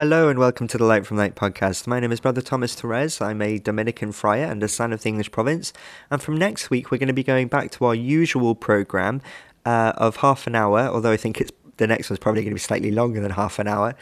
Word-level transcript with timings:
Hello 0.00 0.28
and 0.28 0.38
welcome 0.38 0.68
to 0.68 0.78
the 0.78 0.84
Light 0.84 1.04
from 1.04 1.16
Light 1.16 1.34
podcast. 1.34 1.88
My 1.88 1.98
name 1.98 2.12
is 2.12 2.20
Brother 2.20 2.40
Thomas 2.40 2.72
Therese. 2.72 3.20
I'm 3.20 3.42
a 3.42 3.58
Dominican 3.58 4.12
friar 4.12 4.44
and 4.44 4.62
a 4.62 4.68
son 4.68 4.92
of 4.92 5.02
the 5.02 5.08
English 5.08 5.32
province. 5.32 5.72
And 6.08 6.22
from 6.22 6.36
next 6.36 6.70
week, 6.70 6.92
we're 6.92 6.98
going 6.98 7.08
to 7.08 7.12
be 7.12 7.24
going 7.24 7.48
back 7.48 7.72
to 7.72 7.84
our 7.84 7.96
usual 7.96 8.54
program 8.54 9.20
uh, 9.66 9.94
of 9.96 10.18
half 10.18 10.46
an 10.46 10.54
hour, 10.54 10.82
although 10.82 11.10
I 11.10 11.16
think 11.16 11.40
it's 11.40 11.50
the 11.78 11.86
next 11.86 12.10
one's 12.10 12.18
probably 12.18 12.42
going 12.42 12.50
to 12.50 12.56
be 12.56 12.60
slightly 12.60 12.90
longer 12.90 13.20
than 13.20 13.30
half 13.30 13.58
an 13.58 13.66
hour. 13.66 13.94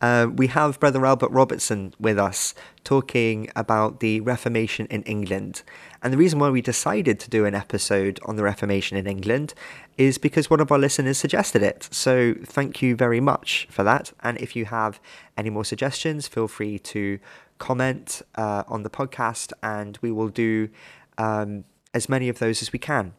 Uh, 0.00 0.28
we 0.32 0.46
have 0.48 0.78
Brother 0.78 1.04
Albert 1.04 1.30
Robertson 1.30 1.94
with 1.98 2.18
us 2.18 2.54
talking 2.84 3.50
about 3.56 4.00
the 4.00 4.20
Reformation 4.20 4.86
in 4.86 5.02
England. 5.02 5.62
And 6.02 6.12
the 6.12 6.16
reason 6.16 6.38
why 6.38 6.50
we 6.50 6.60
decided 6.60 7.18
to 7.20 7.30
do 7.30 7.44
an 7.44 7.54
episode 7.54 8.20
on 8.24 8.36
the 8.36 8.42
Reformation 8.42 8.96
in 8.96 9.06
England 9.06 9.54
is 9.96 10.18
because 10.18 10.50
one 10.50 10.60
of 10.60 10.70
our 10.72 10.78
listeners 10.78 11.18
suggested 11.18 11.62
it. 11.62 11.88
So 11.90 12.34
thank 12.44 12.82
you 12.82 12.96
very 12.96 13.20
much 13.20 13.66
for 13.70 13.82
that. 13.84 14.12
And 14.20 14.38
if 14.38 14.54
you 14.56 14.66
have 14.66 15.00
any 15.36 15.50
more 15.50 15.64
suggestions, 15.64 16.28
feel 16.28 16.48
free 16.48 16.78
to 16.78 17.18
comment 17.58 18.22
uh, 18.34 18.64
on 18.66 18.82
the 18.82 18.90
podcast 18.90 19.52
and 19.62 19.98
we 20.02 20.10
will 20.10 20.28
do 20.28 20.68
um, 21.18 21.64
as 21.94 22.08
many 22.08 22.28
of 22.28 22.38
those 22.38 22.62
as 22.62 22.72
we 22.72 22.78
can. 22.78 23.14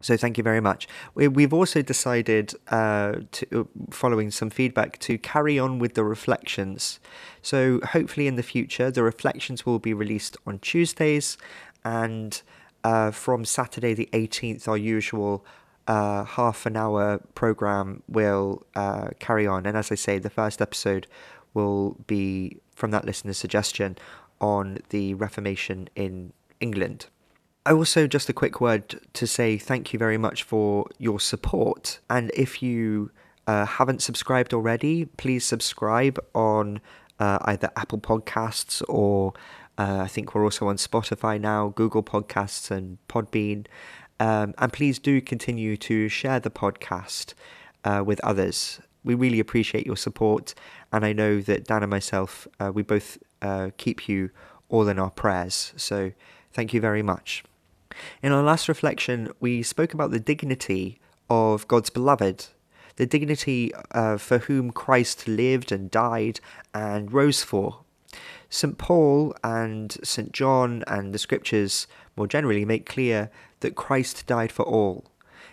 So 0.00 0.16
thank 0.16 0.38
you 0.38 0.44
very 0.44 0.60
much. 0.60 0.86
We, 1.14 1.42
have 1.42 1.52
also 1.52 1.82
decided, 1.82 2.54
uh, 2.68 3.14
to, 3.32 3.68
following 3.90 4.30
some 4.30 4.48
feedback, 4.48 4.98
to 5.00 5.18
carry 5.18 5.58
on 5.58 5.80
with 5.80 5.94
the 5.94 6.04
reflections. 6.04 7.00
So 7.42 7.80
hopefully 7.80 8.28
in 8.28 8.36
the 8.36 8.44
future, 8.44 8.92
the 8.92 9.02
reflections 9.02 9.66
will 9.66 9.80
be 9.80 9.92
released 9.92 10.36
on 10.46 10.60
Tuesdays, 10.60 11.36
and 11.84 12.40
uh, 12.84 13.10
from 13.10 13.44
Saturday 13.44 13.92
the 13.92 14.08
18th, 14.12 14.68
our 14.68 14.76
usual 14.76 15.44
uh, 15.88 16.22
half 16.22 16.64
an 16.64 16.76
hour 16.76 17.18
program 17.34 18.04
will 18.06 18.64
uh, 18.76 19.08
carry 19.18 19.48
on. 19.48 19.66
And 19.66 19.76
as 19.76 19.90
I 19.90 19.96
say, 19.96 20.18
the 20.18 20.30
first 20.30 20.62
episode 20.62 21.08
will 21.54 21.96
be 22.06 22.58
from 22.76 22.92
that 22.92 23.04
listener's 23.04 23.38
suggestion 23.38 23.98
on 24.40 24.78
the 24.90 25.14
Reformation 25.14 25.88
in 25.96 26.32
England. 26.60 27.06
Also 27.68 28.06
just 28.06 28.28
a 28.28 28.32
quick 28.32 28.60
word 28.60 28.98
to 29.12 29.26
say 29.26 29.58
thank 29.58 29.92
you 29.92 29.98
very 29.98 30.16
much 30.18 30.42
for 30.42 30.88
your 30.98 31.20
support. 31.20 32.00
And 32.08 32.30
if 32.34 32.62
you 32.62 33.10
uh, 33.46 33.66
haven't 33.66 34.02
subscribed 34.02 34.54
already, 34.54 35.04
please 35.04 35.44
subscribe 35.44 36.18
on 36.34 36.80
uh, 37.18 37.38
either 37.42 37.70
Apple 37.76 37.98
Podcasts 37.98 38.82
or 38.88 39.34
uh, 39.76 40.00
I 40.02 40.08
think 40.08 40.34
we're 40.34 40.44
also 40.44 40.66
on 40.68 40.76
Spotify 40.76 41.40
now, 41.40 41.68
Google 41.68 42.02
Podcasts, 42.02 42.70
and 42.70 42.98
Podbean. 43.08 43.66
Um, 44.18 44.54
and 44.58 44.72
please 44.72 44.98
do 44.98 45.20
continue 45.20 45.76
to 45.76 46.08
share 46.08 46.40
the 46.40 46.50
podcast 46.50 47.34
uh, 47.84 48.02
with 48.04 48.18
others. 48.24 48.80
We 49.04 49.14
really 49.14 49.38
appreciate 49.38 49.86
your 49.86 49.96
support. 49.96 50.54
And 50.92 51.04
I 51.04 51.12
know 51.12 51.40
that 51.42 51.64
Dan 51.64 51.84
and 51.84 51.90
myself, 51.90 52.48
uh, 52.58 52.72
we 52.74 52.82
both 52.82 53.18
uh, 53.40 53.70
keep 53.76 54.08
you 54.08 54.30
all 54.68 54.88
in 54.88 54.98
our 54.98 55.10
prayers. 55.10 55.72
So 55.76 56.12
thank 56.52 56.74
you 56.74 56.80
very 56.80 57.02
much. 57.02 57.44
In 58.22 58.32
our 58.32 58.42
last 58.42 58.68
reflection, 58.68 59.32
we 59.40 59.62
spoke 59.62 59.94
about 59.94 60.10
the 60.10 60.20
dignity 60.20 61.00
of 61.30 61.66
God's 61.68 61.90
beloved, 61.90 62.46
the 62.96 63.06
dignity 63.06 63.72
uh, 63.92 64.18
for 64.18 64.38
whom 64.38 64.70
Christ 64.72 65.28
lived 65.28 65.72
and 65.72 65.90
died 65.90 66.40
and 66.74 67.12
rose 67.12 67.42
for. 67.42 67.80
St. 68.50 68.78
Paul 68.78 69.34
and 69.44 69.96
St. 70.02 70.32
John 70.32 70.82
and 70.86 71.12
the 71.12 71.18
scriptures 71.18 71.86
more 72.16 72.26
generally 72.26 72.64
make 72.64 72.86
clear 72.86 73.30
that 73.60 73.76
Christ 73.76 74.26
died 74.26 74.50
for 74.50 74.64
all. 74.64 75.04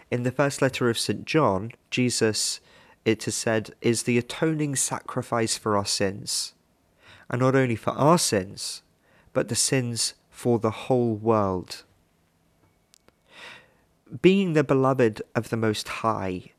In 0.09 0.23
the 0.23 0.31
first 0.31 0.61
letter 0.61 0.89
of 0.89 0.97
St. 0.97 1.25
John, 1.25 1.71
Jesus, 1.89 2.59
it 3.03 3.27
is 3.27 3.35
said, 3.35 3.75
is 3.81 4.03
the 4.03 4.17
atoning 4.17 4.75
sacrifice 4.75 5.57
for 5.57 5.77
our 5.77 5.85
sins. 5.85 6.53
And 7.29 7.41
not 7.41 7.55
only 7.55 7.75
for 7.75 7.91
our 7.91 8.17
sins, 8.17 8.81
but 9.33 9.49
the 9.49 9.55
sins 9.55 10.13
for 10.29 10.59
the 10.59 10.71
whole 10.71 11.15
world 11.15 11.83
being 14.21 14.53
the 14.53 14.63
beloved 14.63 15.21
of 15.33 15.49
the 15.49 15.57
Most 15.57 15.87
High 15.87 16.51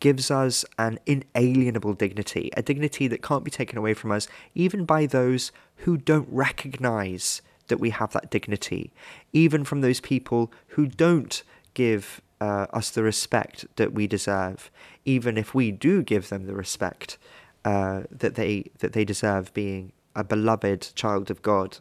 gives 0.00 0.30
us 0.30 0.64
an 0.78 0.98
inalienable 1.06 1.94
dignity, 1.94 2.50
a 2.56 2.62
dignity 2.62 3.08
that 3.08 3.22
can't 3.22 3.44
be 3.44 3.50
taken 3.50 3.78
away 3.78 3.94
from 3.94 4.12
us, 4.12 4.28
even 4.54 4.84
by 4.84 5.06
those 5.06 5.52
who 5.78 5.96
don't 5.96 6.28
recognize 6.30 7.40
that 7.68 7.80
we 7.80 7.90
have 7.90 8.12
that 8.12 8.30
dignity, 8.30 8.92
even 9.32 9.64
from 9.64 9.80
those 9.80 10.00
people 10.00 10.52
who 10.68 10.86
don't 10.86 11.42
give 11.72 12.20
uh, 12.40 12.66
us 12.72 12.90
the 12.90 13.02
respect 13.02 13.64
that 13.76 13.92
we 13.92 14.06
deserve, 14.06 14.70
even 15.04 15.38
if 15.38 15.54
we 15.54 15.70
do 15.70 16.02
give 16.02 16.28
them 16.28 16.46
the 16.46 16.54
respect 16.54 17.16
uh, 17.64 18.02
that 18.10 18.34
they 18.34 18.70
that 18.80 18.92
they 18.92 19.04
deserve, 19.04 19.54
being 19.54 19.92
a 20.14 20.22
beloved 20.22 20.94
child 20.94 21.30
of 21.30 21.40
God. 21.40 21.78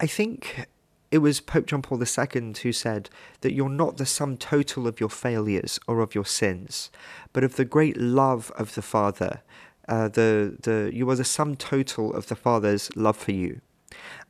I 0.00 0.06
think 0.06 0.66
it 1.16 1.20
was 1.20 1.40
Pope 1.40 1.64
John 1.64 1.80
Paul 1.80 1.98
II 1.98 2.52
who 2.62 2.72
said 2.72 3.08
that 3.40 3.54
you're 3.54 3.70
not 3.70 3.96
the 3.96 4.04
sum 4.04 4.36
total 4.36 4.86
of 4.86 5.00
your 5.00 5.08
failures 5.08 5.80
or 5.88 6.00
of 6.00 6.14
your 6.14 6.26
sins, 6.26 6.90
but 7.32 7.42
of 7.42 7.56
the 7.56 7.64
great 7.64 7.96
love 7.96 8.52
of 8.58 8.74
the 8.74 8.82
Father. 8.82 9.40
Uh, 9.88 10.08
the, 10.08 10.58
the, 10.60 10.90
you 10.92 11.08
are 11.08 11.16
the 11.16 11.24
sum 11.24 11.56
total 11.56 12.12
of 12.12 12.26
the 12.26 12.36
Father's 12.36 12.94
love 12.94 13.16
for 13.16 13.32
you. 13.32 13.62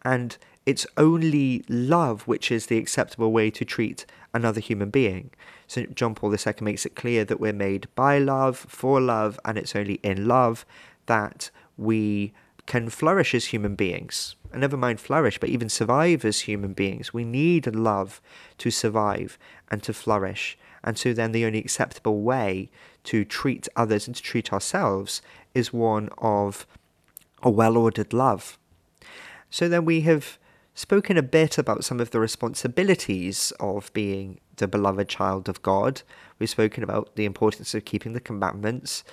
And 0.05 0.39
it's 0.65 0.87
only 0.97 1.65
love 1.69 2.23
which 2.29 2.53
is 2.53 2.67
the 2.67 2.79
acceptable 2.79 3.33
way 3.33 3.51
to 3.51 3.65
treat 3.65 4.07
another 4.33 4.61
human 4.61 4.91
being. 4.91 5.31
St. 5.67 5.97
John 5.97 6.15
Paul 6.15 6.33
II 6.33 6.55
makes 6.61 6.87
it 6.87 6.95
clear 6.95 7.25
that 7.25 7.41
we're 7.41 7.53
made 7.53 7.89
by 7.97 8.19
love, 8.19 8.57
for 8.57 9.01
love, 9.01 9.41
and 9.45 9.59
it's 9.59 9.75
only 9.75 9.95
in 10.05 10.29
love 10.29 10.65
that 11.07 11.51
we 11.77 12.33
can 12.67 12.91
flourish 12.91 13.35
as 13.35 13.47
human 13.47 13.75
beings 13.75 14.37
and 14.53 14.61
never 14.61 14.77
mind 14.77 15.01
flourish, 15.01 15.39
but 15.39 15.51
even 15.51 15.69
survive 15.69 16.25
as 16.25 16.41
human 16.41 16.73
beings. 16.73 17.13
We 17.13 17.25
need 17.25 17.75
love 17.75 18.21
to 18.59 18.71
survive 18.71 19.39
and 19.71 19.83
to 19.83 19.93
flourish. 19.93 20.57
And 20.83 20.97
so 20.97 21.13
then 21.13 21.33
the 21.33 21.45
only 21.45 21.59
acceptable 21.59 22.23
way 22.23 22.71
to 23.05 23.25
treat 23.25 23.69
others 23.77 24.07
and 24.07 24.17
to 24.17 24.23
treat 24.23 24.53
ourselves 24.53 25.21
is 25.55 25.73
one 25.73 26.09
of 26.19 26.67
a 27.43 27.51
well 27.51 27.77
ordered 27.77 28.13
love. 28.13 28.59
So 29.51 29.69
then 29.69 29.85
we 29.85 30.03
have 30.03 30.39
spoken 30.75 31.17
a 31.17 31.23
bit 31.23 31.59
about 31.59 31.85
some 31.85 32.01
of 32.01 32.11
the 32.11 32.21
responsibilities 32.21 33.53
of 33.61 33.93
being 33.93 34.41
the 34.57 34.69
beloved 34.69 35.09
child 35.09 35.49
of 35.49 35.63
God. 35.63 36.03
We've 36.39 36.49
spoken 36.49 36.83
about 36.83 37.17
the 37.17 37.25
importance 37.25 37.75
of 37.75 37.85
keeping 37.85 38.13
the 38.13 38.21
commandments. 38.21 39.05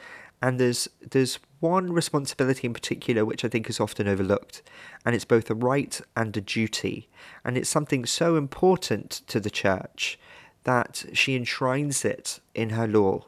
And 0.41 0.59
there's 0.59 0.89
there's 1.01 1.39
one 1.63 1.93
responsibility 1.93 2.67
in 2.67 2.73
particular 2.73 3.23
which 3.23 3.45
I 3.45 3.47
think 3.47 3.69
is 3.69 3.79
often 3.79 4.05
overlooked, 4.05 4.61
and 5.05 5.15
it's 5.15 5.23
both 5.23 5.49
a 5.49 5.55
right 5.55 5.99
and 6.15 6.35
a 6.35 6.41
duty. 6.41 7.07
And 7.45 7.57
it's 7.57 7.69
something 7.69 8.05
so 8.05 8.35
important 8.35 9.21
to 9.27 9.39
the 9.39 9.49
church 9.49 10.19
that 10.65 11.05
she 11.13 11.35
enshrines 11.35 12.03
it 12.03 12.41
in 12.53 12.71
her 12.71 12.85
law. 12.85 13.27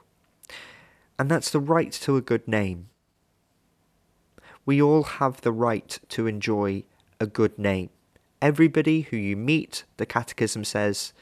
And 1.18 1.32
that's 1.32 1.50
the 1.50 1.62
right 1.62 1.94
to 1.94 2.18
a 2.18 2.22
good 2.22 2.46
name. 2.46 2.90
We 4.66 4.82
all 4.82 5.04
have 5.04 5.42
the 5.42 5.54
right 5.54 5.98
to 6.10 6.28
enjoy 6.28 6.84
a 7.22 7.26
good 7.26 7.58
name. 7.58 7.90
Everybody 8.42 9.02
who 9.02 9.16
you 9.16 9.38
meet, 9.38 9.86
the 9.96 10.06
Catechism 10.06 10.66
says, 10.66 11.14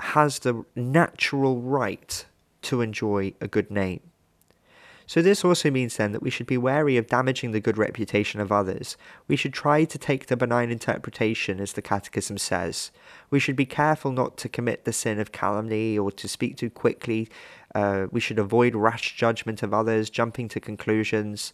has 0.00 0.40
the 0.40 0.64
natural 0.76 1.60
right 1.60 2.26
to 2.62 2.82
enjoy 2.82 3.32
a 3.40 3.48
good 3.48 3.70
name. 3.70 4.00
So 5.10 5.22
this 5.22 5.44
also 5.44 5.72
means 5.72 5.96
then 5.96 6.12
that 6.12 6.22
we 6.22 6.30
should 6.30 6.46
be 6.46 6.56
wary 6.56 6.96
of 6.96 7.08
damaging 7.08 7.50
the 7.50 7.58
good 7.58 7.76
reputation 7.76 8.40
of 8.40 8.52
others. 8.52 8.96
We 9.26 9.34
should 9.34 9.52
try 9.52 9.82
to 9.82 9.98
take 9.98 10.26
the 10.26 10.36
benign 10.36 10.70
interpretation, 10.70 11.58
as 11.58 11.72
the 11.72 11.82
Catechism 11.82 12.38
says. 12.38 12.92
We 13.28 13.40
should 13.40 13.56
be 13.56 13.66
careful 13.66 14.12
not 14.12 14.36
to 14.36 14.48
commit 14.48 14.84
the 14.84 14.92
sin 14.92 15.18
of 15.18 15.32
calumny 15.32 15.98
or 15.98 16.12
to 16.12 16.28
speak 16.28 16.56
too 16.56 16.70
quickly. 16.70 17.28
Uh, 17.74 18.06
we 18.12 18.20
should 18.20 18.38
avoid 18.38 18.76
rash 18.76 19.16
judgment 19.16 19.64
of 19.64 19.74
others, 19.74 20.10
jumping 20.10 20.48
to 20.50 20.60
conclusions. 20.60 21.52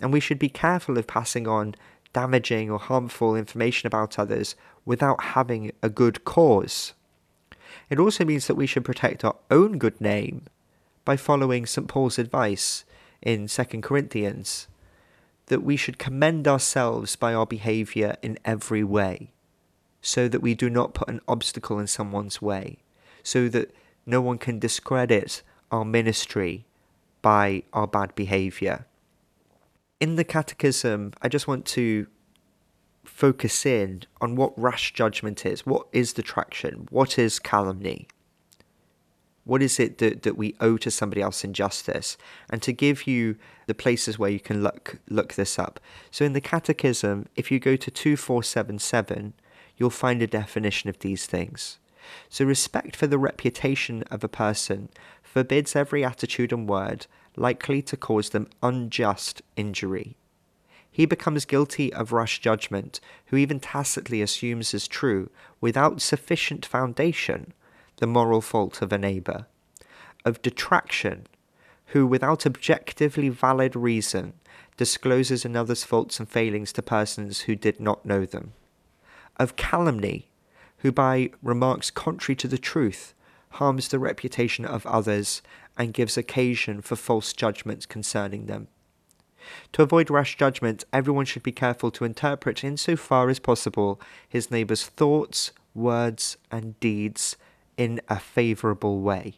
And 0.00 0.12
we 0.12 0.20
should 0.20 0.38
be 0.38 0.48
careful 0.48 0.96
of 0.96 1.08
passing 1.08 1.48
on 1.48 1.74
damaging 2.12 2.70
or 2.70 2.78
harmful 2.78 3.34
information 3.34 3.88
about 3.88 4.16
others 4.16 4.54
without 4.84 5.20
having 5.20 5.72
a 5.82 5.90
good 5.90 6.22
cause. 6.22 6.94
It 7.90 7.98
also 7.98 8.24
means 8.24 8.46
that 8.46 8.54
we 8.54 8.68
should 8.68 8.84
protect 8.84 9.24
our 9.24 9.34
own 9.50 9.78
good 9.78 10.00
name 10.00 10.46
by 11.04 11.16
following 11.16 11.66
St. 11.66 11.88
Paul's 11.88 12.16
advice 12.16 12.84
in 13.22 13.46
2 13.46 13.64
Corinthians 13.80 14.68
that 15.46 15.62
we 15.62 15.76
should 15.76 15.98
commend 15.98 16.46
ourselves 16.46 17.16
by 17.16 17.34
our 17.34 17.46
behavior 17.46 18.16
in 18.22 18.38
every 18.44 18.84
way, 18.84 19.32
so 20.00 20.28
that 20.28 20.42
we 20.42 20.54
do 20.54 20.70
not 20.70 20.94
put 20.94 21.08
an 21.08 21.20
obstacle 21.26 21.78
in 21.78 21.86
someone's 21.86 22.40
way, 22.40 22.78
so 23.22 23.48
that 23.48 23.74
no 24.06 24.20
one 24.20 24.38
can 24.38 24.58
discredit 24.58 25.42
our 25.70 25.84
ministry 25.84 26.64
by 27.20 27.62
our 27.72 27.86
bad 27.86 28.14
behavior. 28.14 28.86
In 30.00 30.16
the 30.16 30.24
Catechism, 30.24 31.12
I 31.22 31.28
just 31.28 31.46
want 31.46 31.64
to 31.66 32.06
focus 33.04 33.66
in 33.66 34.02
on 34.20 34.36
what 34.36 34.52
rash 34.56 34.92
judgment 34.92 35.44
is. 35.46 35.66
What 35.66 35.86
is 35.92 36.12
detraction? 36.12 36.88
What 36.90 37.18
is 37.18 37.38
calumny? 37.38 38.08
What 39.44 39.62
is 39.62 39.80
it 39.80 39.98
that, 39.98 40.22
that 40.22 40.36
we 40.36 40.54
owe 40.60 40.76
to 40.76 40.90
somebody 40.90 41.20
else 41.20 41.42
in 41.44 41.52
justice? 41.52 42.16
And 42.48 42.62
to 42.62 42.72
give 42.72 43.06
you 43.06 43.36
the 43.66 43.74
places 43.74 44.18
where 44.18 44.30
you 44.30 44.40
can 44.40 44.62
look 44.62 44.98
look 45.08 45.34
this 45.34 45.58
up. 45.58 45.80
So 46.10 46.24
in 46.24 46.32
the 46.32 46.40
Catechism, 46.40 47.26
if 47.36 47.50
you 47.50 47.58
go 47.58 47.76
to 47.76 47.90
2477, 47.90 49.32
you'll 49.76 49.90
find 49.90 50.22
a 50.22 50.26
definition 50.26 50.88
of 50.90 51.00
these 51.00 51.26
things. 51.26 51.78
So 52.28 52.44
respect 52.44 52.96
for 52.96 53.06
the 53.06 53.18
reputation 53.18 54.02
of 54.10 54.22
a 54.24 54.28
person 54.28 54.88
forbids 55.22 55.74
every 55.74 56.04
attitude 56.04 56.52
and 56.52 56.68
word 56.68 57.06
likely 57.36 57.80
to 57.82 57.96
cause 57.96 58.30
them 58.30 58.48
unjust 58.62 59.42
injury. 59.56 60.16
He 60.90 61.06
becomes 61.06 61.46
guilty 61.46 61.90
of 61.92 62.12
rash 62.12 62.38
judgment, 62.40 63.00
who 63.26 63.36
even 63.36 63.60
tacitly 63.60 64.20
assumes 64.20 64.74
as 64.74 64.86
true, 64.86 65.30
without 65.58 66.02
sufficient 66.02 66.66
foundation, 66.66 67.54
the 68.02 68.06
moral 68.08 68.40
fault 68.40 68.82
of 68.82 68.92
a 68.92 68.98
neighbour, 68.98 69.46
of 70.24 70.42
detraction, 70.42 71.24
who 71.86 72.04
without 72.04 72.44
objectively 72.44 73.28
valid 73.28 73.76
reason 73.76 74.32
discloses 74.76 75.44
another's 75.44 75.84
faults 75.84 76.18
and 76.18 76.28
failings 76.28 76.72
to 76.72 76.82
persons 76.82 77.42
who 77.42 77.54
did 77.54 77.78
not 77.78 78.04
know 78.04 78.26
them, 78.26 78.54
of 79.36 79.54
calumny, 79.54 80.26
who 80.78 80.90
by 80.90 81.30
remarks 81.44 81.92
contrary 81.92 82.34
to 82.34 82.48
the 82.48 82.58
truth 82.58 83.14
harms 83.50 83.86
the 83.86 84.00
reputation 84.00 84.64
of 84.64 84.84
others 84.84 85.40
and 85.78 85.94
gives 85.94 86.16
occasion 86.16 86.80
for 86.80 86.96
false 86.96 87.32
judgments 87.32 87.86
concerning 87.86 88.46
them. 88.46 88.66
To 89.74 89.82
avoid 89.82 90.10
rash 90.10 90.36
judgment, 90.36 90.82
everyone 90.92 91.26
should 91.26 91.44
be 91.44 91.52
careful 91.52 91.92
to 91.92 92.04
interpret 92.04 92.64
in 92.64 92.76
so 92.76 92.96
far 92.96 93.30
as 93.30 93.38
possible 93.38 94.00
his 94.28 94.50
neighbour's 94.50 94.86
thoughts, 94.86 95.52
words, 95.72 96.36
and 96.50 96.80
deeds 96.80 97.36
in 97.82 98.00
a 98.08 98.20
favourable 98.20 99.00
way. 99.00 99.34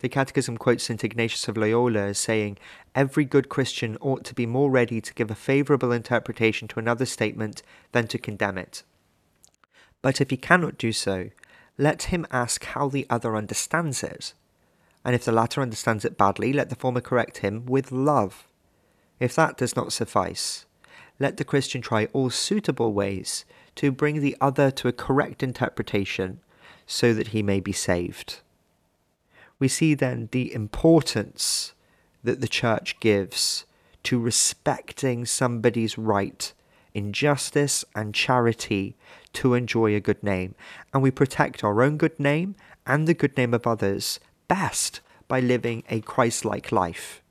The 0.00 0.10
Catechism 0.10 0.58
quotes 0.58 0.84
St. 0.84 1.02
Ignatius 1.02 1.48
of 1.48 1.56
Loyola 1.56 2.08
as 2.08 2.18
saying, 2.18 2.58
Every 2.94 3.24
good 3.24 3.48
Christian 3.48 3.96
ought 4.02 4.24
to 4.24 4.34
be 4.34 4.44
more 4.44 4.70
ready 4.70 5.00
to 5.00 5.14
give 5.14 5.30
a 5.30 5.34
favourable 5.34 5.90
interpretation 5.90 6.68
to 6.68 6.78
another 6.78 7.06
statement 7.06 7.62
than 7.92 8.06
to 8.08 8.18
condemn 8.18 8.58
it. 8.58 8.82
But 10.02 10.20
if 10.20 10.28
he 10.28 10.36
cannot 10.36 10.76
do 10.76 10.92
so, 10.92 11.30
let 11.78 12.04
him 12.04 12.26
ask 12.30 12.62
how 12.64 12.90
the 12.90 13.06
other 13.08 13.36
understands 13.36 14.02
it. 14.02 14.34
And 15.02 15.14
if 15.14 15.24
the 15.24 15.32
latter 15.32 15.62
understands 15.62 16.04
it 16.04 16.18
badly, 16.18 16.52
let 16.52 16.68
the 16.68 16.76
former 16.76 17.00
correct 17.00 17.38
him 17.38 17.64
with 17.64 17.90
love. 17.90 18.46
If 19.18 19.34
that 19.36 19.56
does 19.56 19.74
not 19.74 19.94
suffice, 19.94 20.66
let 21.18 21.38
the 21.38 21.44
Christian 21.44 21.80
try 21.80 22.08
all 22.12 22.28
suitable 22.28 22.92
ways 22.92 23.46
to 23.76 23.90
bring 23.90 24.20
the 24.20 24.36
other 24.42 24.70
to 24.72 24.88
a 24.88 24.92
correct 24.92 25.42
interpretation 25.42 26.40
so 26.86 27.14
that 27.14 27.28
he 27.28 27.42
may 27.42 27.60
be 27.60 27.72
saved. 27.72 28.40
We 29.58 29.68
see 29.68 29.94
then 29.94 30.28
the 30.32 30.52
importance 30.52 31.74
that 32.22 32.40
the 32.40 32.48
church 32.48 32.98
gives 33.00 33.64
to 34.04 34.18
respecting 34.18 35.24
somebody's 35.24 35.96
right 35.96 36.52
in 36.92 37.12
justice 37.12 37.84
and 37.94 38.14
charity 38.14 38.96
to 39.32 39.54
enjoy 39.54 39.94
a 39.94 40.00
good 40.00 40.22
name. 40.22 40.54
And 40.92 41.02
we 41.02 41.10
protect 41.10 41.64
our 41.64 41.82
own 41.82 41.96
good 41.96 42.18
name 42.20 42.54
and 42.86 43.06
the 43.06 43.14
good 43.14 43.36
name 43.36 43.54
of 43.54 43.66
others 43.66 44.20
best 44.48 45.00
by 45.26 45.40
living 45.40 45.82
a 45.90 46.00
Christ 46.00 46.44
like 46.44 46.70
life. 46.70 47.22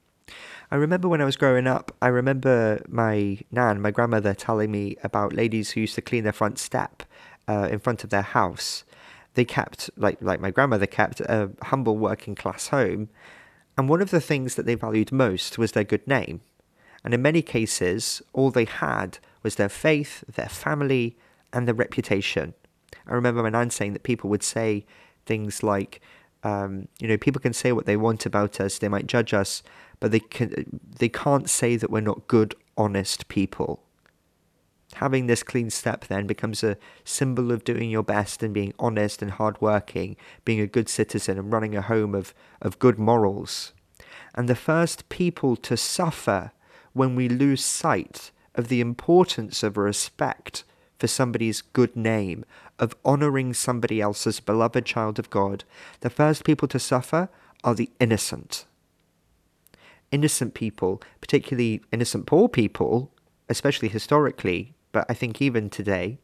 I 0.72 0.76
remember 0.76 1.08
when 1.08 1.22
I 1.22 1.26
was 1.26 1.38
growing 1.38 1.68
up, 1.68 1.96
I 2.02 2.08
remember 2.08 2.84
my 2.88 3.38
nan, 3.52 3.80
my 3.80 3.92
grandmother, 3.92 4.34
telling 4.34 4.72
me 4.72 4.98
about 5.04 5.32
ladies 5.32 5.72
who 5.72 5.82
used 5.82 5.96
to 5.96 6.02
clean 6.02 6.24
their 6.24 6.34
front 6.34 6.58
step 6.58 7.04
uh, 7.48 7.68
in 7.72 7.80
front 7.80 8.04
of 8.04 8.10
their 8.10 8.24
house 8.24 8.84
they 9.36 9.46
kept 9.46 9.90
like 9.98 10.22
like 10.22 10.40
my 10.40 10.52
grandmother 10.52 10.86
kept 10.86 11.20
a 11.22 11.52
humble 11.64 11.98
working 11.98 12.36
class 12.36 12.68
home 12.68 13.10
and 13.78 13.90
one 13.90 14.02
of 14.02 14.12
the 14.12 14.22
things 14.22 14.56
that 14.56 14.66
they 14.66 14.76
valued 14.76 15.12
most 15.12 15.58
was 15.58 15.72
their 15.72 15.84
good 15.84 16.08
name. 16.08 16.42
And 17.04 17.14
in 17.14 17.22
many 17.22 17.42
cases 17.42 18.22
all 18.34 18.52
they 18.52 18.66
had 18.66 19.20
was 19.42 19.56
their 19.56 19.70
faith 19.70 20.24
their 20.36 20.50
family 20.50 21.18
and 21.52 21.68
their 21.68 21.76
reputation. 21.76 22.54
I 23.08 23.14
remember 23.14 23.44
my 23.44 23.50
nan 23.50 23.70
saying 23.70 23.94
that 23.94 24.04
people 24.04 24.30
would 24.30 24.44
say 24.44 24.86
things 25.26 25.64
like 25.64 26.02
um, 26.44 26.88
you 27.00 27.08
know 27.08 27.18
people 27.18 27.42
can 27.42 27.54
say 27.54 27.72
what 27.72 27.86
they 27.86 27.98
want 27.98 28.26
about 28.26 28.60
us 28.60 28.78
they 28.78 28.90
might 28.90 29.08
judge 29.08 29.34
us 29.34 29.64
but 30.02 30.12
they 30.12 30.20
can 30.20 30.80
they 31.00 31.08
can't 31.08 31.50
say 31.50 31.78
that 31.78 31.90
we're 31.90 32.02
not 32.02 32.28
good 32.28 32.54
honest 32.78 33.30
people 33.30 33.82
having 34.96 35.28
this 35.28 35.44
clean 35.44 35.70
step 35.70 36.06
then 36.06 36.28
becomes 36.28 36.64
a 36.64 36.78
symbol 37.04 37.52
of 37.52 37.64
doing 37.64 37.90
your 37.90 38.04
best 38.04 38.44
and 38.44 38.54
being 38.54 38.74
honest 38.80 39.22
and 39.22 39.32
hardworking, 39.32 40.16
being 40.46 40.60
a 40.60 40.68
good 40.68 40.90
citizen 40.90 41.38
and 41.38 41.52
running 41.52 41.76
a 41.76 41.82
home 41.82 42.14
of, 42.14 42.34
of 42.62 42.80
good 42.80 43.00
morals. 43.00 43.74
And 44.36 44.50
the 44.50 44.56
first 44.56 45.10
people 45.10 45.56
to 45.58 45.78
suffer 45.78 46.52
when 46.94 47.16
we 47.16 47.30
lose 47.30 47.64
sight 47.64 48.32
of 48.56 48.68
the 48.68 48.82
importance 48.82 49.64
of 49.64 49.78
respect 49.78 50.64
for 51.00 51.08
somebody's 51.08 51.62
good 51.62 51.96
name, 51.96 52.46
of 52.80 52.96
honouring 53.06 53.54
somebody 53.54 54.00
else's 54.02 54.40
beloved 54.40 54.86
child 54.86 55.20
of 55.20 55.30
God, 55.30 55.64
the 56.02 56.10
first 56.10 56.44
people 56.44 56.68
to 56.68 56.80
suffer 56.80 57.30
are 57.64 57.76
the 57.76 57.90
innocent. 58.00 58.66
Innocent 60.12 60.54
people, 60.54 61.02
particularly 61.20 61.82
innocent 61.92 62.26
poor 62.26 62.48
people, 62.48 63.12
especially 63.50 63.88
historically, 63.88 64.74
but 64.94 65.06
I 65.10 65.14
think 65.14 65.42
even 65.42 65.70
today, 65.70 66.20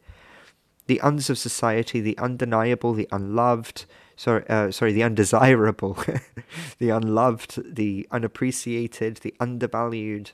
the 0.88 1.02
uns 1.02 1.30
of 1.30 1.38
society, 1.38 2.00
the 2.00 2.18
undeniable, 2.18 2.94
the 2.94 3.10
unloved, 3.12 3.86
sorry, 4.16 4.48
uh, 4.48 4.72
sorry, 4.72 4.94
the 4.94 5.04
undesirable, 5.04 5.98
the 6.80 6.90
unloved, 6.90 7.76
the 7.76 8.08
unappreciated, 8.12 9.18
the 9.18 9.36
undervalued, 9.40 10.32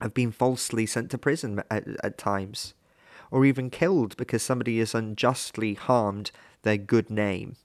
have 0.00 0.14
been 0.14 0.30
falsely 0.30 0.86
sent 0.86 1.10
to 1.10 1.18
prison 1.18 1.62
at, 1.70 1.84
at 2.04 2.18
times, 2.18 2.74
or 3.30 3.44
even 3.44 3.70
killed 3.70 4.16
because 4.16 4.42
somebody 4.42 4.78
has 4.78 4.94
unjustly 4.94 5.74
harmed 5.74 6.30
their 6.62 6.76
good 6.76 7.10
name. 7.10 7.56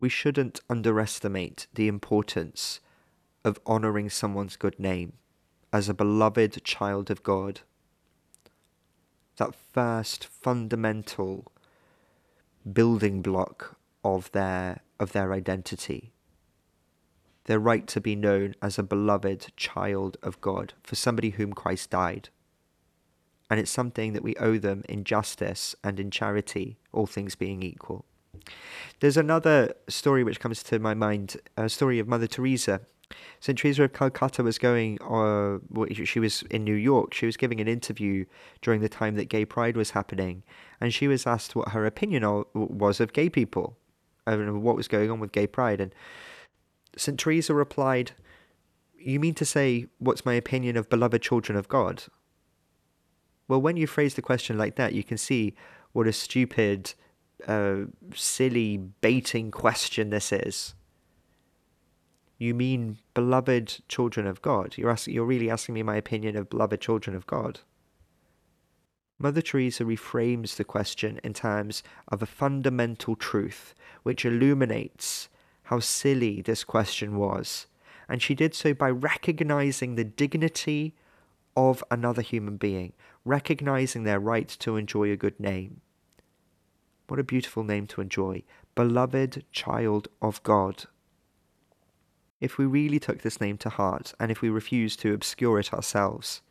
We 0.00 0.08
shouldn't 0.08 0.60
underestimate 0.68 1.66
the 1.74 1.88
importance 1.88 2.80
of 3.44 3.60
honouring 3.66 4.10
someone's 4.10 4.56
good 4.56 4.78
name 4.78 5.14
as 5.72 5.88
a 5.88 5.94
beloved 5.94 6.62
child 6.64 7.10
of 7.10 7.22
God 7.22 7.60
that 9.36 9.54
first 9.54 10.24
fundamental 10.26 11.52
building 12.70 13.22
block 13.22 13.76
of 14.04 14.30
their 14.32 14.80
of 14.98 15.12
their 15.12 15.32
identity. 15.32 16.12
Their 17.44 17.58
right 17.58 17.86
to 17.88 18.00
be 18.00 18.16
known 18.16 18.54
as 18.62 18.78
a 18.78 18.82
beloved 18.82 19.52
child 19.56 20.16
of 20.22 20.40
God 20.40 20.72
for 20.82 20.94
somebody 20.94 21.30
whom 21.30 21.52
Christ 21.52 21.90
died. 21.90 22.30
And 23.50 23.60
it's 23.60 23.70
something 23.70 24.14
that 24.14 24.22
we 24.22 24.34
owe 24.36 24.56
them 24.56 24.82
in 24.88 25.04
justice 25.04 25.74
and 25.84 26.00
in 26.00 26.10
charity 26.10 26.78
all 26.92 27.06
things 27.06 27.34
being 27.34 27.62
equal. 27.62 28.06
There's 29.00 29.18
another 29.18 29.74
story 29.88 30.24
which 30.24 30.40
comes 30.40 30.62
to 30.62 30.78
my 30.78 30.94
mind 30.94 31.36
a 31.56 31.68
story 31.68 31.98
of 31.98 32.08
mother 32.08 32.26
teresa 32.26 32.80
St. 33.40 33.58
Teresa 33.58 33.84
of 33.84 33.92
Calcutta 33.92 34.42
was 34.42 34.58
going, 34.58 34.98
uh, 35.02 35.58
she 36.04 36.20
was 36.20 36.42
in 36.50 36.64
New 36.64 36.74
York. 36.74 37.14
She 37.14 37.26
was 37.26 37.36
giving 37.36 37.60
an 37.60 37.68
interview 37.68 38.24
during 38.62 38.80
the 38.80 38.88
time 38.88 39.16
that 39.16 39.28
Gay 39.28 39.44
Pride 39.44 39.76
was 39.76 39.90
happening, 39.90 40.42
and 40.80 40.92
she 40.92 41.08
was 41.08 41.26
asked 41.26 41.54
what 41.54 41.70
her 41.70 41.86
opinion 41.86 42.44
was 42.54 43.00
of 43.00 43.12
gay 43.12 43.28
people, 43.28 43.76
and 44.26 44.62
what 44.62 44.76
was 44.76 44.88
going 44.88 45.10
on 45.10 45.20
with 45.20 45.32
Gay 45.32 45.46
Pride. 45.46 45.80
And 45.80 45.94
St. 46.96 47.18
Teresa 47.18 47.54
replied, 47.54 48.12
You 48.96 49.20
mean 49.20 49.34
to 49.34 49.44
say, 49.44 49.86
what's 49.98 50.24
my 50.24 50.34
opinion 50.34 50.76
of 50.76 50.88
beloved 50.88 51.22
children 51.22 51.58
of 51.58 51.68
God? 51.68 52.04
Well, 53.48 53.60
when 53.60 53.76
you 53.76 53.86
phrase 53.86 54.14
the 54.14 54.22
question 54.22 54.56
like 54.56 54.76
that, 54.76 54.94
you 54.94 55.04
can 55.04 55.18
see 55.18 55.54
what 55.92 56.06
a 56.06 56.12
stupid, 56.12 56.94
uh, 57.46 57.82
silly, 58.14 58.78
baiting 58.78 59.50
question 59.50 60.08
this 60.08 60.32
is 60.32 60.74
you 62.44 62.54
mean 62.54 62.98
beloved 63.14 63.80
children 63.88 64.26
of 64.26 64.42
God. 64.42 64.74
You're, 64.76 64.90
asking, 64.90 65.14
you're 65.14 65.24
really 65.24 65.50
asking 65.50 65.74
me 65.74 65.82
my 65.82 65.96
opinion 65.96 66.36
of 66.36 66.50
beloved 66.50 66.80
children 66.80 67.16
of 67.16 67.26
God. 67.26 67.60
Mother 69.18 69.40
Teresa 69.40 69.84
reframes 69.84 70.56
the 70.56 70.64
question 70.64 71.20
in 71.24 71.32
terms 71.32 71.82
of 72.08 72.22
a 72.22 72.26
fundamental 72.26 73.16
truth 73.16 73.74
which 74.02 74.24
illuminates 74.24 75.28
how 75.64 75.80
silly 75.80 76.42
this 76.42 76.64
question 76.64 77.16
was. 77.16 77.66
And 78.08 78.20
she 78.20 78.34
did 78.34 78.54
so 78.54 78.74
by 78.74 78.90
recognizing 78.90 79.94
the 79.94 80.04
dignity 80.04 80.94
of 81.56 81.82
another 81.90 82.20
human 82.20 82.58
being, 82.58 82.92
recognizing 83.24 84.02
their 84.02 84.20
right 84.20 84.48
to 84.48 84.76
enjoy 84.76 85.10
a 85.10 85.16
good 85.16 85.40
name. 85.40 85.80
What 87.08 87.20
a 87.20 87.24
beautiful 87.24 87.64
name 87.64 87.86
to 87.88 88.00
enjoy. 88.00 88.42
Beloved 88.74 89.44
child 89.52 90.08
of 90.20 90.42
God. 90.42 90.84
If 92.40 92.58
we 92.58 92.66
really 92.66 92.98
took 92.98 93.22
this 93.22 93.40
name 93.40 93.58
to 93.58 93.68
heart, 93.68 94.12
and 94.20 94.30
if 94.30 94.40
we 94.40 94.48
refused 94.48 95.00
to 95.00 95.14
obscure 95.14 95.58
it 95.58 95.72
ourselves, 95.72 96.42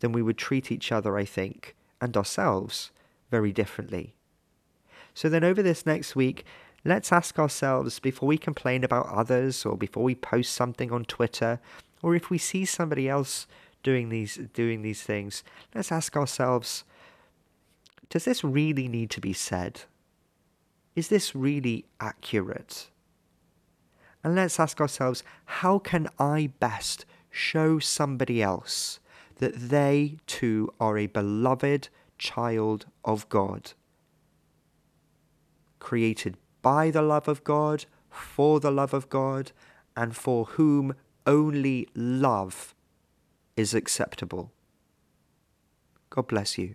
then 0.00 0.12
we 0.12 0.22
would 0.22 0.38
treat 0.38 0.70
each 0.70 0.92
other, 0.92 1.16
I 1.16 1.24
think, 1.24 1.74
and 2.00 2.16
ourselves 2.16 2.90
very 3.30 3.52
differently. 3.52 4.14
So 5.14 5.28
then, 5.28 5.44
over 5.44 5.62
this 5.62 5.86
next 5.86 6.14
week, 6.14 6.44
Let's 6.84 7.12
ask 7.12 7.38
ourselves 7.38 7.98
before 7.98 8.26
we 8.26 8.38
complain 8.38 8.84
about 8.84 9.08
others 9.08 9.66
or 9.66 9.76
before 9.76 10.02
we 10.02 10.14
post 10.14 10.54
something 10.54 10.90
on 10.90 11.04
Twitter 11.04 11.60
or 12.02 12.14
if 12.14 12.30
we 12.30 12.38
see 12.38 12.64
somebody 12.64 13.08
else 13.08 13.46
doing 13.82 14.08
these 14.08 14.36
doing 14.54 14.80
these 14.82 15.02
things, 15.02 15.44
let's 15.74 15.92
ask 15.92 16.16
ourselves 16.16 16.84
does 18.08 18.24
this 18.24 18.42
really 18.42 18.88
need 18.88 19.10
to 19.10 19.20
be 19.20 19.32
said? 19.32 19.82
Is 20.96 21.08
this 21.08 21.34
really 21.34 21.84
accurate? 22.00 22.88
And 24.22 24.34
let's 24.34 24.60
ask 24.60 24.80
ourselves 24.80 25.22
how 25.46 25.78
can 25.78 26.08
I 26.18 26.52
best 26.60 27.06
show 27.30 27.78
somebody 27.78 28.42
else 28.42 29.00
that 29.36 29.54
they 29.54 30.18
too 30.26 30.72
are 30.78 30.98
a 30.98 31.06
beloved 31.06 31.88
child 32.18 32.86
of 33.04 33.28
God, 33.30 33.72
created 35.78 36.36
by 36.60 36.90
the 36.90 37.00
love 37.00 37.26
of 37.26 37.42
God, 37.42 37.86
for 38.10 38.60
the 38.60 38.70
love 38.70 38.92
of 38.92 39.08
God, 39.08 39.52
and 39.96 40.14
for 40.14 40.44
whom 40.44 40.94
only 41.26 41.88
love 41.94 42.74
is 43.56 43.72
acceptable. 43.72 44.52
God 46.10 46.26
bless 46.26 46.58
you. 46.58 46.74